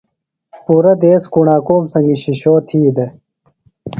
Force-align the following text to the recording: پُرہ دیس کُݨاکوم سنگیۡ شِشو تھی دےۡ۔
پُرہ 0.63 0.93
دیس 1.01 1.23
کُݨاکوم 1.33 1.83
سنگیۡ 1.93 2.19
شِشو 2.23 2.53
تھی 2.67 2.79
دےۡ۔ 2.95 3.11